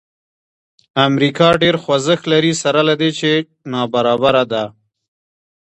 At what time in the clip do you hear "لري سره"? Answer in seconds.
2.33-2.79